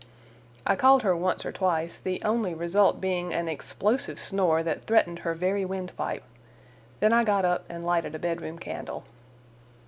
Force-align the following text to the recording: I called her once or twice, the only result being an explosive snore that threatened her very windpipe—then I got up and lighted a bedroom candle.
I 0.65 0.75
called 0.75 1.03
her 1.03 1.15
once 1.15 1.45
or 1.45 1.51
twice, 1.51 1.99
the 1.99 2.19
only 2.25 2.55
result 2.55 2.99
being 2.99 3.35
an 3.35 3.47
explosive 3.47 4.19
snore 4.19 4.63
that 4.63 4.85
threatened 4.85 5.19
her 5.19 5.35
very 5.35 5.63
windpipe—then 5.63 7.13
I 7.13 7.23
got 7.23 7.45
up 7.45 7.65
and 7.69 7.85
lighted 7.85 8.15
a 8.15 8.17
bedroom 8.17 8.57
candle. 8.57 9.03